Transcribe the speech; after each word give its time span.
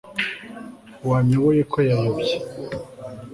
wanyoboye 1.07 1.61
ko 1.71 1.77
yayobye 1.89 2.35